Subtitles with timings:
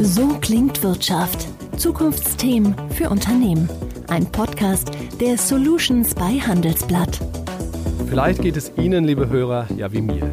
[0.00, 1.48] So klingt Wirtschaft.
[1.76, 3.68] Zukunftsthemen für Unternehmen.
[4.06, 7.18] Ein Podcast der Solutions bei Handelsblatt.
[8.08, 10.30] Vielleicht geht es Ihnen, liebe Hörer, ja wie mir.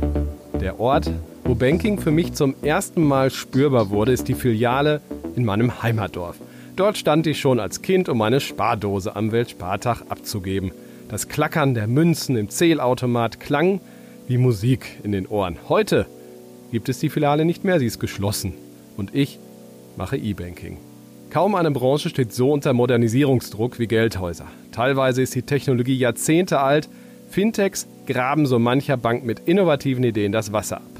[0.61, 1.09] Der Ort,
[1.45, 5.01] wo Banking für mich zum ersten Mal spürbar wurde, ist die Filiale
[5.35, 6.35] in meinem Heimatdorf.
[6.75, 10.73] Dort stand ich schon als Kind, um meine Spardose am Weltspartag abzugeben.
[11.09, 13.81] Das Klackern der Münzen im Zählautomat klang
[14.27, 15.57] wie Musik in den Ohren.
[15.69, 16.05] Heute
[16.71, 18.53] gibt es die Filiale nicht mehr, sie ist geschlossen.
[18.95, 19.39] Und ich
[19.97, 20.77] mache E-Banking.
[21.29, 24.45] Kaum eine Branche steht so unter Modernisierungsdruck wie Geldhäuser.
[24.71, 26.87] Teilweise ist die Technologie Jahrzehnte alt.
[27.29, 30.95] Fintechs graben so mancher Bank mit innovativen Ideen das Wasser ab.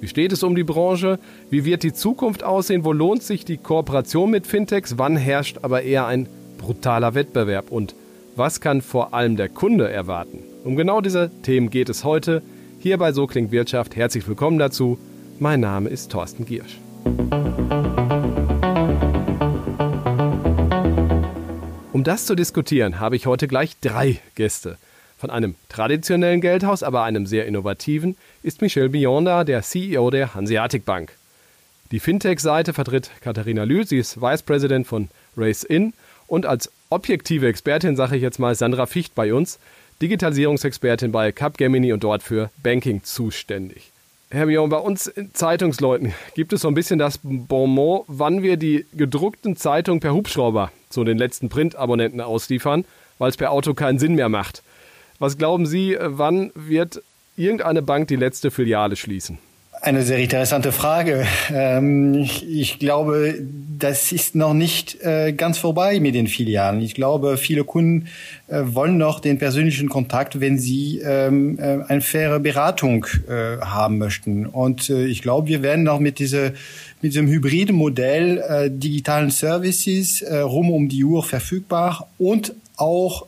[0.00, 1.18] Wie steht es um die Branche?
[1.50, 2.84] Wie wird die Zukunft aussehen?
[2.84, 4.96] Wo lohnt sich die Kooperation mit Fintechs?
[4.96, 7.70] Wann herrscht aber eher ein brutaler Wettbewerb?
[7.70, 7.94] Und
[8.36, 10.38] was kann vor allem der Kunde erwarten?
[10.64, 12.42] Um genau diese Themen geht es heute.
[12.78, 13.96] Hier bei So klingt Wirtschaft.
[13.96, 14.98] Herzlich willkommen dazu.
[15.40, 16.78] Mein Name ist Thorsten Giersch.
[21.98, 24.78] Um das zu diskutieren, habe ich heute gleich drei Gäste.
[25.18, 30.84] Von einem traditionellen Geldhaus, aber einem sehr innovativen, ist Michel Bionda, der CEO der Hanseatic
[30.84, 31.10] Bank.
[31.90, 35.92] Die Fintech-Seite vertritt Katharina Lühl, sie ist Vice President von Race In
[36.28, 39.58] und als objektive Expertin sage ich jetzt mal Sandra Ficht bei uns,
[40.00, 43.90] Digitalisierungsexpertin bei Capgemini und dort für Banking zuständig.
[44.30, 48.86] Herr Mion, bei uns Zeitungsleuten gibt es so ein bisschen das Bonmot, wann wir die
[48.92, 52.84] gedruckten Zeitungen per Hubschrauber zu den letzten Printabonnenten ausliefern,
[53.18, 54.62] weil es per Auto keinen Sinn mehr macht.
[55.18, 57.02] Was glauben Sie, wann wird
[57.36, 59.38] irgendeine Bank die letzte Filiale schließen?
[59.80, 61.24] Eine sehr interessante Frage.
[61.54, 63.36] Ähm, ich glaube,
[63.78, 66.80] das ist noch nicht äh, ganz vorbei mit den Filialen.
[66.80, 68.08] Ich glaube, viele Kunden
[68.48, 74.46] äh, wollen noch den persönlichen Kontakt, wenn sie ähm, äh, eine faire Beratung haben möchten.
[74.46, 76.50] Und ich glaube, wir werden noch mit dieser
[77.00, 83.26] mit diesem hybriden Modell digitalen Services rum um die Uhr verfügbar und auch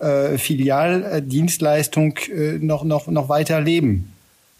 [0.00, 2.14] Filialdienstleistung
[2.60, 4.15] noch noch noch weiter leben.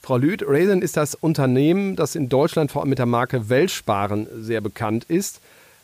[0.06, 4.28] Frau Lüth, Raisin ist das Unternehmen, das in Deutschland vor allem mit der Marke Weltsparen
[4.41, 5.41] sehr bekannt ist.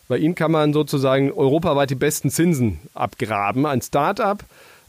[0.07, 3.67] Bei Ihnen kann man sozusagen europaweit die besten Zinsen abgraben.
[3.67, 4.45] Ein Start-up,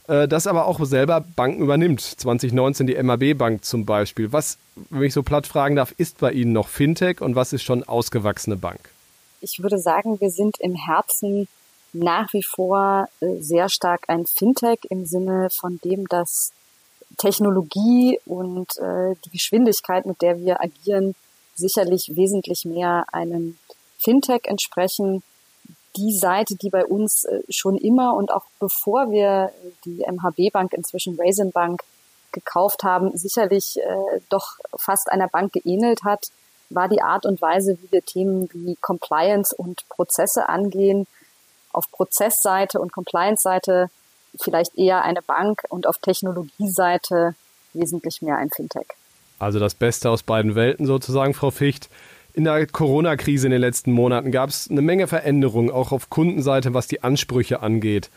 [0.08, 2.02] äh, das aber auch selber Banken übernimmt.
[2.02, 4.32] 2019 die MAB Bank zum Beispiel.
[4.32, 4.60] Was,
[4.92, 7.84] wenn ich so platt fragen darf, ist bei Ihnen noch Fintech und was ist schon
[7.84, 8.82] ausgewachsene Bank?
[9.42, 11.48] Ich würde sagen, wir sind im Herzen
[11.92, 16.52] nach wie vor äh, sehr stark ein Fintech im Sinne von dem, dass
[17.18, 21.16] Technologie und äh, die Geschwindigkeit, mit der wir agieren,
[21.56, 23.58] sicherlich wesentlich mehr einem
[23.98, 25.24] Fintech entsprechen.
[25.96, 29.52] Die Seite, die bei uns äh, schon immer und auch bevor wir
[29.86, 31.84] die MHB Bank, inzwischen Raisin Bank,
[32.32, 36.26] gekauft haben, sicherlich äh, doch fast einer Bank geähnelt hat,
[36.70, 41.06] war die Art und Weise, wie wir Themen wie Compliance und Prozesse angehen.
[41.72, 43.90] Auf Prozessseite und Compliance-Seite
[44.40, 47.36] vielleicht eher eine Bank und auf Technologieseite
[47.74, 48.88] wesentlich mehr ein Fintech.
[49.40, 51.90] Also das Beste aus beiden Welten sozusagen, Frau Ficht.
[52.34, 56.74] In der Corona-Krise in den letzten Monaten gab es eine Menge Veränderungen, auch auf Kundenseite,
[56.74, 58.10] was die Ansprüche angeht.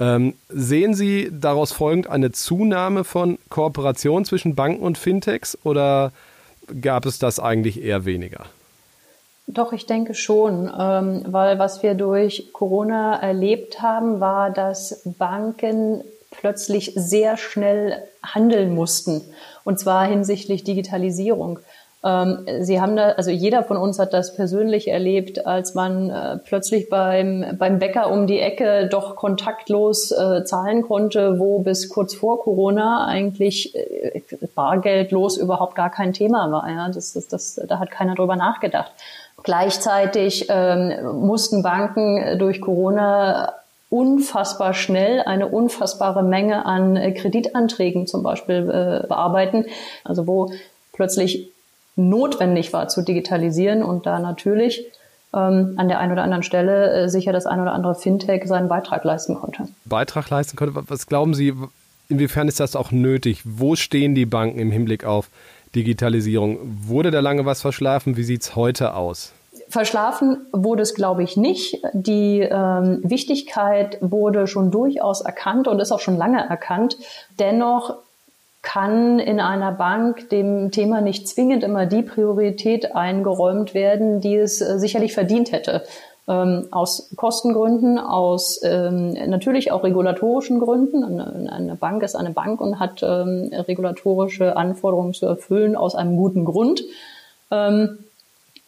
[0.00, 6.12] Ähm, sehen Sie daraus folgend eine Zunahme von Kooperation zwischen Banken und Fintechs oder
[6.80, 8.46] gab es das eigentlich eher weniger?
[9.46, 16.04] Doch, ich denke schon, ähm, weil was wir durch Corona erlebt haben, war, dass Banken
[16.30, 19.20] plötzlich sehr schnell handeln mussten,
[19.64, 21.58] und zwar hinsichtlich Digitalisierung.
[22.04, 26.38] Ähm, sie haben da, also jeder von uns hat das persönlich erlebt, als man äh,
[26.38, 32.14] plötzlich beim, beim Bäcker um die Ecke doch kontaktlos äh, zahlen konnte, wo bis kurz
[32.14, 34.22] vor Corona eigentlich äh,
[34.54, 36.68] bargeldlos überhaupt gar kein Thema war.
[36.68, 38.92] Ja, das, das, das, da hat keiner drüber nachgedacht.
[39.42, 43.54] Gleichzeitig ähm, mussten Banken durch Corona
[43.90, 49.66] unfassbar schnell eine unfassbare Menge an äh, Kreditanträgen zum Beispiel äh, bearbeiten.
[50.02, 50.52] Also wo
[50.92, 51.52] plötzlich
[51.96, 54.86] notwendig war zu digitalisieren und da natürlich
[55.34, 58.68] ähm, an der einen oder anderen Stelle äh, sicher das ein oder andere Fintech seinen
[58.68, 59.68] Beitrag leisten konnte.
[59.84, 60.82] Beitrag leisten konnte.
[60.88, 61.52] Was glauben Sie,
[62.08, 63.42] inwiefern ist das auch nötig?
[63.44, 65.28] Wo stehen die Banken im Hinblick auf
[65.74, 66.58] Digitalisierung.
[66.86, 68.16] Wurde da lange was verschlafen?
[68.16, 69.32] Wie sieht es heute aus?
[69.68, 71.82] Verschlafen wurde es, glaube ich, nicht.
[71.94, 76.98] Die ähm, Wichtigkeit wurde schon durchaus erkannt und ist auch schon lange erkannt.
[77.38, 77.96] Dennoch
[78.60, 84.60] kann in einer Bank dem Thema nicht zwingend immer die Priorität eingeräumt werden, die es
[84.60, 85.84] äh, sicherlich verdient hätte
[86.28, 91.02] ähm, aus Kostengründen, aus ähm, natürlich auch regulatorischen Gründen.
[91.04, 96.16] Eine, eine, Bank ist eine Bank und hat ähm, regulatorische Anforderungen zu erfüllen aus einem
[96.16, 96.82] guten Grund.
[97.50, 97.98] Ähm,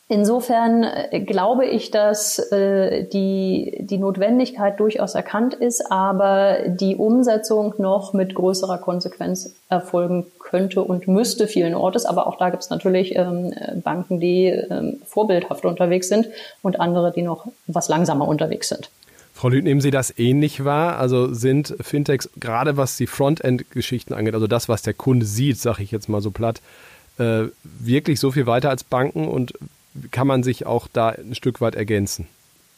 [0.08, 7.74] Insofern äh, glaube ich, dass äh, die, die Notwendigkeit durchaus erkannt ist, aber die Umsetzung
[7.78, 12.04] noch mit größerer Konsequenz erfolgen könnte und müsste vielen Ortes.
[12.04, 13.52] Aber auch da gibt es natürlich ähm,
[13.82, 16.28] Banken, die ähm, vorbildhaft unterwegs sind
[16.62, 18.88] und andere, die noch was langsamer unterwegs sind.
[19.32, 20.96] Frau Lüth, nehmen Sie das ähnlich wahr?
[21.00, 25.82] Also sind Fintechs, gerade was die Frontend-Geschichten angeht, also das, was der Kunde sieht, sage
[25.82, 26.60] ich jetzt mal so platt,
[27.18, 29.54] äh, wirklich so viel weiter als Banken und
[30.12, 32.28] kann man sich auch da ein Stück weit ergänzen?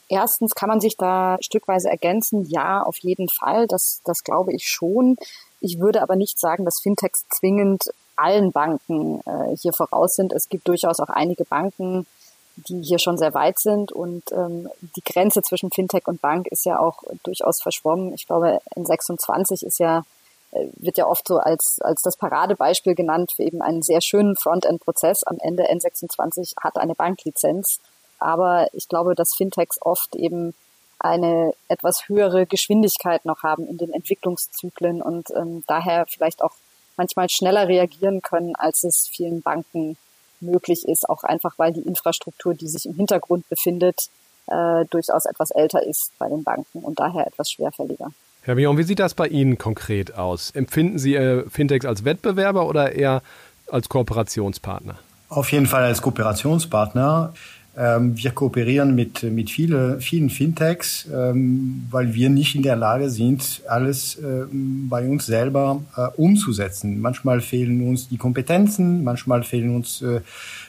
[0.09, 2.47] Erstens kann man sich da stückweise ergänzen.
[2.49, 3.67] Ja, auf jeden Fall.
[3.67, 5.17] Das, das glaube ich schon.
[5.67, 10.33] Ich würde aber nicht sagen, dass Fintechs zwingend allen Banken äh, hier voraus sind.
[10.33, 12.07] Es gibt durchaus auch einige Banken,
[12.55, 16.65] die hier schon sehr weit sind und ähm, die Grenze zwischen Fintech und Bank ist
[16.67, 18.15] ja auch durchaus verschwommen.
[18.15, 20.05] Ich glaube, N26 ist ja
[20.53, 24.37] äh, wird ja oft so als, als das Paradebeispiel genannt für eben einen sehr schönen
[24.37, 25.25] Frontend-Prozess.
[25.25, 27.81] Am Ende N26 hat eine Banklizenz.
[28.21, 30.55] Aber ich glaube, dass Fintechs oft eben
[30.99, 36.53] eine etwas höhere Geschwindigkeit noch haben in den Entwicklungszyklen und ähm, daher vielleicht auch
[36.97, 39.97] manchmal schneller reagieren können, als es vielen Banken
[40.41, 44.11] möglich ist, auch einfach weil die Infrastruktur, die sich im Hintergrund befindet,
[44.47, 48.13] äh, durchaus etwas älter ist bei den Banken und daher etwas schwerfälliger.
[48.43, 50.53] Herr Bion, wie sieht das bei Ihnen konkret aus?
[50.53, 53.23] Empfinden Sie äh, Fintechs als Wettbewerber oder eher
[53.71, 54.97] als Kooperationspartner?
[55.29, 57.35] Auf jeden Fall als Kooperationspartner.
[57.79, 63.11] Ähm, wir kooperieren mit, mit viele, vielen Fintechs, ähm, weil wir nicht in der Lage
[63.11, 66.99] sind, alles ähm, bei uns selber äh, umzusetzen.
[67.03, 70.23] Manchmal fehlen uns die Kompetenzen, manchmal fehlen uns, äh,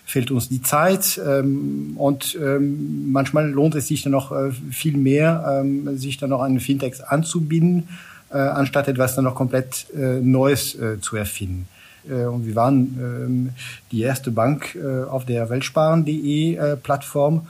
[0.04, 5.65] fehlt uns die Zeit und manchmal lohnt es sich dann noch äh, viel mehr,
[5.95, 7.89] sich dann noch an Fintechs anzubinden,
[8.30, 11.68] anstatt etwas dann noch komplett Neues zu erfinden.
[12.09, 13.50] Äh, und wir waren ähm,
[13.92, 17.48] die erste Bank äh, auf der Weltsparen.de äh, Plattform,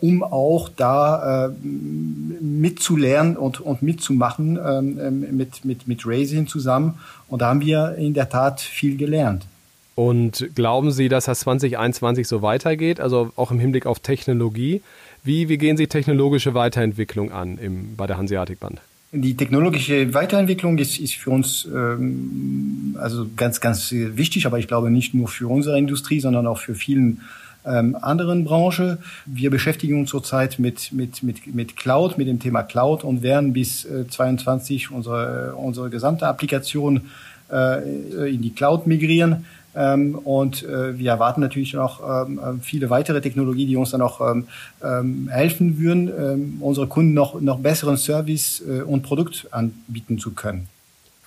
[0.00, 6.98] um auch da mitzulernen und, und mitzumachen ähm, mit, mit, mit Raisin zusammen.
[7.28, 9.46] Und da haben wir in der Tat viel gelernt.
[9.94, 14.82] Und glauben Sie, dass das 2021 so weitergeht, also auch im Hinblick auf Technologie?
[15.22, 18.80] Wie, wie gehen Sie technologische Weiterentwicklung an im, bei der Hanseatic Band?
[19.10, 24.90] Die technologische Weiterentwicklung ist, ist für uns ähm, also ganz, ganz wichtig, aber ich glaube
[24.90, 27.22] nicht nur für unsere Industrie, sondern auch für vielen
[27.64, 28.98] ähm, anderen Branchen.
[29.24, 33.54] Wir beschäftigen uns zurzeit mit, mit, mit, mit Cloud, mit dem Thema Cloud und werden
[33.54, 37.08] bis äh, 22 unsere, unsere gesamte Applikation
[37.50, 39.46] äh, in die Cloud migrieren.
[39.74, 44.02] Ähm, und äh, wir erwarten natürlich noch ähm, äh, viele weitere Technologien, die uns dann
[44.02, 50.32] auch ähm, helfen würden, unsere Kunden noch, noch besseren Service äh, und Produkt anbieten zu
[50.32, 50.68] können.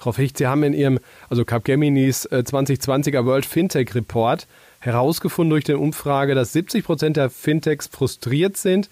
[0.01, 0.99] Frau Ficht, Sie haben in Ihrem,
[1.29, 4.47] also Capgeminis 2020er äh, World Fintech Report
[4.79, 8.89] herausgefunden durch die Umfrage, dass 70 Prozent der Fintechs frustriert sind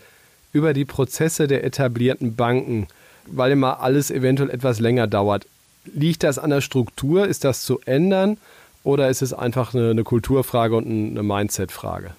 [0.54, 2.88] über die Prozesse der etablierten Banken,
[3.26, 5.48] weil immer alles eventuell etwas länger dauert.
[5.86, 7.28] Liegt das an der Struktur?
[7.28, 8.38] Ist das zu ändern?
[8.90, 12.16] Oder ist es einfach eine, eine Kulturfrage und eine Mindset-Frage?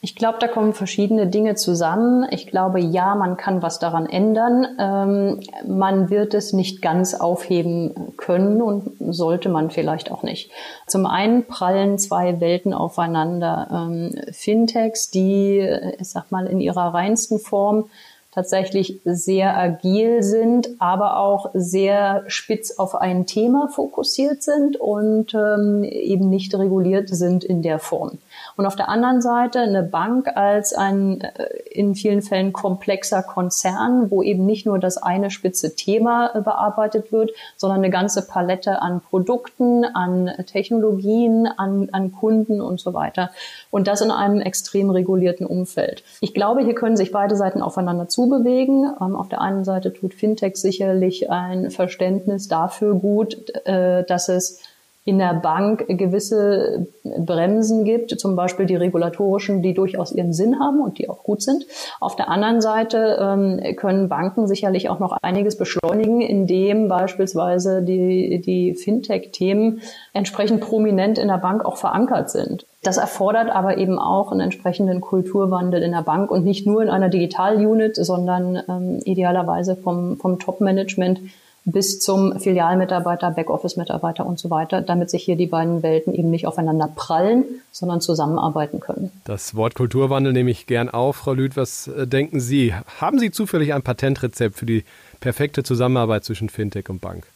[0.00, 2.24] Ich glaube, da kommen verschiedene Dinge zusammen.
[2.30, 4.64] Ich glaube, ja, man kann was daran ändern.
[4.78, 10.52] Ähm, man wird es nicht ganz aufheben können und sollte man vielleicht auch nicht.
[10.86, 13.66] Zum einen prallen zwei Welten aufeinander.
[13.72, 15.66] Ähm, Fintechs, die,
[15.98, 17.86] ich sag mal, in ihrer reinsten Form
[18.34, 25.84] tatsächlich sehr agil sind, aber auch sehr spitz auf ein Thema fokussiert sind und ähm,
[25.84, 28.18] eben nicht reguliert sind in der Form.
[28.56, 34.10] Und auf der anderen Seite eine Bank als ein äh, in vielen Fällen komplexer Konzern,
[34.10, 38.80] wo eben nicht nur das eine spitze Thema äh, bearbeitet wird, sondern eine ganze Palette
[38.80, 43.30] an Produkten, an Technologien, an, an Kunden und so weiter.
[43.70, 46.04] Und das in einem extrem regulierten Umfeld.
[46.20, 48.92] Ich glaube, hier können sich beide Seiten aufeinander zubewegen.
[49.00, 54.60] Ähm, auf der einen Seite tut Fintech sicherlich ein Verständnis dafür gut, äh, dass es
[55.04, 56.86] in der Bank gewisse
[57.18, 61.42] Bremsen gibt, zum Beispiel die regulatorischen, die durchaus ihren Sinn haben und die auch gut
[61.42, 61.66] sind.
[62.00, 68.40] Auf der anderen Seite ähm, können Banken sicherlich auch noch einiges beschleunigen, indem beispielsweise die,
[68.40, 69.80] die Fintech-Themen
[70.12, 72.66] entsprechend prominent in der Bank auch verankert sind.
[72.82, 76.90] Das erfordert aber eben auch einen entsprechenden Kulturwandel in der Bank und nicht nur in
[76.90, 81.20] einer Digital-Unit, sondern ähm, idealerweise vom, vom Top-Management
[81.64, 86.46] bis zum Filialmitarbeiter, Backoffice-Mitarbeiter und so weiter, damit sich hier die beiden Welten eben nicht
[86.46, 89.10] aufeinander prallen, sondern zusammenarbeiten können.
[89.24, 91.16] Das Wort Kulturwandel nehme ich gern auf.
[91.16, 92.74] Frau Lüth, was äh, denken Sie?
[93.00, 94.84] Haben Sie zufällig ein Patentrezept für die
[95.20, 97.26] perfekte Zusammenarbeit zwischen Fintech und Bank?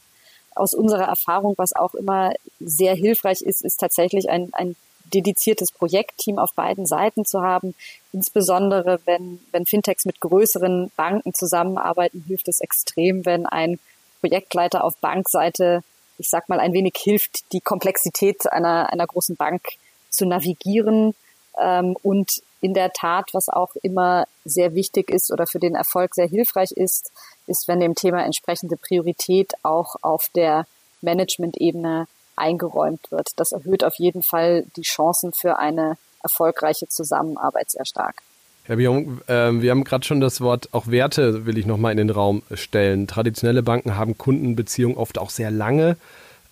[0.54, 4.76] Aus unserer Erfahrung, was auch immer sehr hilfreich ist, ist tatsächlich ein, ein
[5.14, 7.74] dediziertes Projektteam auf beiden Seiten zu haben.
[8.12, 13.78] Insbesondere wenn, wenn Fintechs mit größeren Banken zusammenarbeiten, hilft es extrem, wenn ein
[14.20, 15.82] Projektleiter auf Bankseite,
[16.18, 19.62] ich sag mal, ein wenig hilft, die Komplexität einer, einer großen Bank
[20.10, 21.14] zu navigieren.
[21.60, 26.14] Ähm, und in der Tat, was auch immer sehr wichtig ist oder für den Erfolg
[26.14, 27.12] sehr hilfreich ist,
[27.46, 30.66] ist, wenn dem Thema entsprechende Priorität auch auf der
[31.00, 33.28] Management-Ebene eingeräumt wird.
[33.36, 38.22] Das erhöht auf jeden Fall die Chancen für eine erfolgreiche Zusammenarbeit sehr stark.
[38.68, 41.96] Herr Bion, äh, wir haben gerade schon das Wort auch Werte, will ich nochmal in
[41.96, 43.06] den Raum stellen.
[43.06, 45.96] Traditionelle Banken haben Kundenbeziehungen oft auch sehr lange.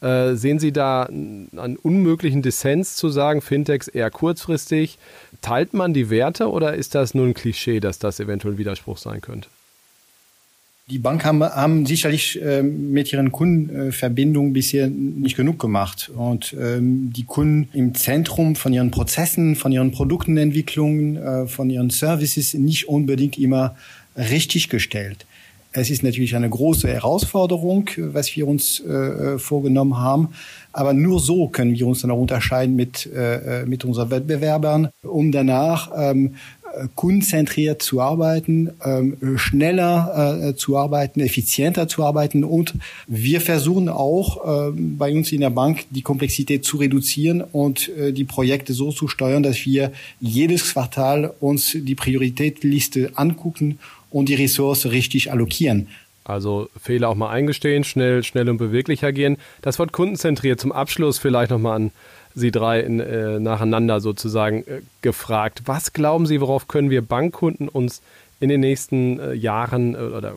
[0.01, 4.99] Äh, sehen Sie da einen unmöglichen Dissens zu sagen, Fintechs eher kurzfristig?
[5.43, 8.97] Teilt man die Werte oder ist das nur ein Klischee, dass das eventuell ein Widerspruch
[8.97, 9.51] sein könnte?
[10.89, 17.13] Die Bank haben, haben sicherlich äh, mit ihren Kundenverbindungen bisher nicht genug gemacht und ähm,
[17.13, 22.89] die Kunden im Zentrum von ihren Prozessen, von ihren Produktenentwicklungen, äh, von ihren Services nicht
[22.89, 23.75] unbedingt immer
[24.17, 25.27] richtig gestellt.
[25.73, 30.29] Es ist natürlich eine große Herausforderung, was wir uns äh, vorgenommen haben.
[30.73, 35.33] Aber nur so können wir uns dann auch unterscheiden mit, äh, mit unseren Wettbewerbern, um
[35.33, 36.37] danach ähm,
[36.95, 42.75] kundenzentriert zu arbeiten, ähm, schneller äh, zu arbeiten, effizienter zu arbeiten und
[43.07, 48.13] wir versuchen auch äh, bei uns in der Bank die Komplexität zu reduzieren und äh,
[48.13, 53.79] die Projekte so zu steuern, dass wir jedes Quartal uns die Prioritätliste angucken
[54.11, 55.89] und die Ressource richtig allokieren.
[56.25, 59.37] Also Fehler auch mal eingestehen, schnell, schnell und beweglich agieren.
[59.63, 61.91] Das Wort kundenzentriert zum Abschluss vielleicht nochmal an
[62.37, 65.63] Sie drei in, äh, nacheinander sozusagen äh, gefragt.
[65.65, 68.03] Was glauben Sie, worauf können wir Bankkunden uns
[68.41, 70.35] in den nächsten äh, Jahren äh, oder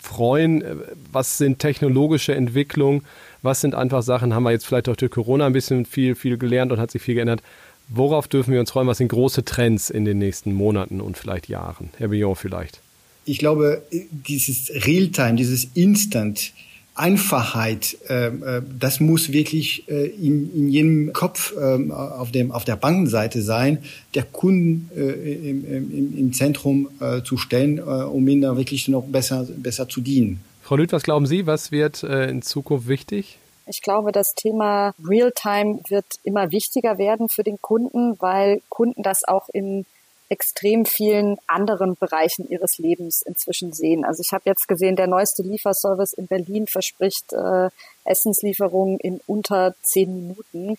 [0.00, 0.62] freuen?
[0.62, 0.74] Äh,
[1.12, 3.02] was sind technologische Entwicklungen?
[3.42, 6.38] Was sind einfach Sachen, haben wir jetzt vielleicht auch durch Corona ein bisschen viel, viel
[6.38, 7.42] gelernt und hat sich viel geändert?
[7.88, 8.88] Worauf dürfen wir uns freuen?
[8.88, 11.90] Was sind große Trends in den nächsten Monaten und vielleicht Jahren?
[11.98, 12.80] Herr Billon vielleicht.
[13.26, 16.52] Ich glaube, dieses Realtime, dieses Instant,
[16.98, 22.64] Einfachheit, ähm, äh, das muss wirklich äh, in, in jedem Kopf äh, auf, dem, auf
[22.64, 23.78] der Bankenseite sein,
[24.14, 28.88] der Kunden äh, im, im, im Zentrum äh, zu stellen, äh, um ihnen da wirklich
[28.88, 30.40] noch besser, besser zu dienen.
[30.62, 33.38] Frau Lüth, was glauben Sie, was wird äh, in Zukunft wichtig?
[33.66, 39.24] Ich glaube, das Thema Realtime wird immer wichtiger werden für den Kunden, weil Kunden das
[39.26, 39.84] auch in
[40.28, 44.04] extrem vielen anderen Bereichen ihres Lebens inzwischen sehen.
[44.04, 47.70] Also ich habe jetzt gesehen, der neueste Lieferservice in Berlin verspricht äh,
[48.04, 50.76] Essenslieferungen in unter zehn Minuten.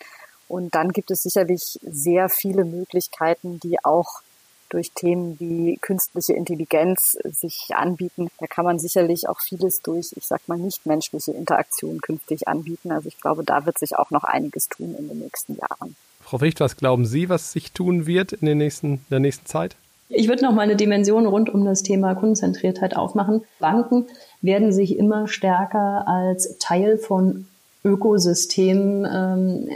[0.48, 4.22] Und dann gibt es sicherlich sehr viele Möglichkeiten, die auch
[4.68, 8.28] durch Themen wie künstliche Intelligenz sich anbieten.
[8.38, 12.92] Da kann man sicherlich auch vieles durch, ich sag mal, nichtmenschliche Interaktion künftig anbieten.
[12.92, 15.96] Also ich glaube, da wird sich auch noch einiges tun in den nächsten Jahren.
[16.30, 19.74] Frau Wicht, was glauben Sie, was sich tun wird in, den nächsten, der nächsten Zeit?
[20.08, 23.42] Ich würde noch mal eine Dimension rund um das Thema Kundenzentriertheit aufmachen.
[23.58, 24.06] Banken
[24.40, 27.48] werden sich immer stärker als Teil von
[27.82, 29.68] Ökosystem ähm,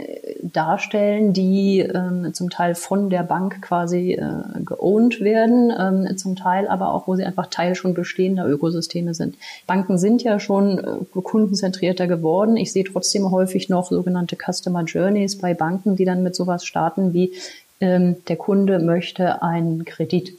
[0.43, 6.67] darstellen, die ähm, zum Teil von der Bank quasi äh, geowned werden, ähm, zum Teil
[6.67, 9.35] aber auch, wo sie einfach Teil schon bestehender Ökosysteme sind.
[9.65, 12.57] Banken sind ja schon äh, kundenzentrierter geworden.
[12.57, 17.13] Ich sehe trotzdem häufig noch sogenannte Customer Journeys bei Banken, die dann mit sowas starten
[17.13, 17.33] wie
[17.81, 20.37] ähm, der Kunde möchte einen Kredit.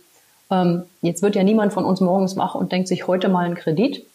[0.53, 3.57] Ähm, jetzt wird ja niemand von uns morgens wach und denkt sich heute mal einen
[3.57, 4.07] Kredit,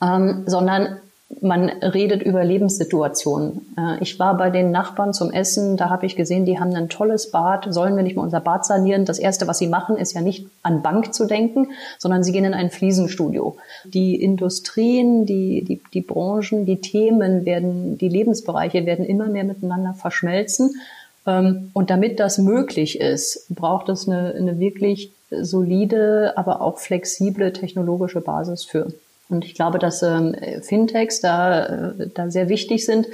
[0.00, 0.96] ähm, sondern
[1.40, 3.74] man redet über Lebenssituationen.
[3.78, 6.88] Äh, ich war bei den Nachbarn zum Essen, da habe ich gesehen, die haben ein
[6.88, 7.72] tolles Bad.
[7.72, 9.04] Sollen wir nicht mal unser Bad sanieren?
[9.04, 11.68] Das Erste, was sie machen, ist ja nicht an Bank zu denken,
[11.98, 13.56] sondern sie gehen in ein Fliesenstudio.
[13.84, 19.94] Die Industrien, die, die, die Branchen, die Themen werden, die Lebensbereiche werden immer mehr miteinander
[19.94, 20.80] verschmelzen.
[21.26, 27.52] Ähm, und damit das möglich ist, braucht es eine, eine wirklich solide, aber auch flexible
[27.52, 28.92] technologische Basis für.
[29.30, 33.06] Und ich glaube, dass ähm, Fintechs da, äh, da sehr wichtig sind,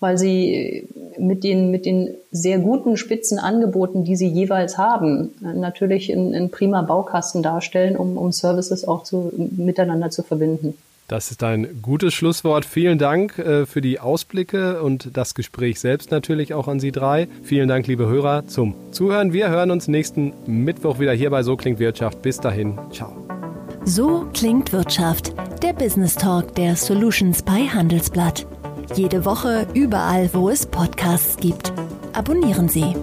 [0.00, 6.50] weil sie mit den, mit den sehr guten Spitzenangeboten, die sie jeweils haben, natürlich einen
[6.50, 10.74] prima Baukasten darstellen, um, um Services auch zu, miteinander zu verbinden.
[11.10, 12.64] Das ist ein gutes Schlusswort.
[12.64, 17.26] Vielen Dank äh, für die Ausblicke und das Gespräch selbst natürlich auch an Sie drei.
[17.42, 19.32] Vielen Dank, liebe Hörer, zum Zuhören.
[19.32, 22.22] Wir hören uns nächsten Mittwoch wieder hier bei So klingt Wirtschaft.
[22.22, 23.12] Bis dahin, ciao.
[23.84, 28.46] So klingt Wirtschaft, der Business Talk der Solutions bei Handelsblatt.
[28.94, 31.72] Jede Woche überall, wo es Podcasts gibt.
[32.12, 32.94] Abonnieren Sie.